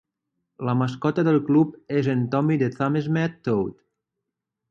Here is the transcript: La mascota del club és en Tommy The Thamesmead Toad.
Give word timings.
La 0.67 0.73
mascota 0.79 1.25
del 1.27 1.37
club 1.49 1.75
és 2.01 2.09
en 2.15 2.25
Tommy 2.35 2.59
The 2.63 2.71
Thamesmead 2.79 3.37
Toad. 3.49 3.77